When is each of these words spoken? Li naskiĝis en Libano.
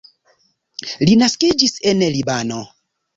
Li 1.09 1.17
naskiĝis 1.23 1.75
en 1.91 2.01
Libano. 2.17 2.59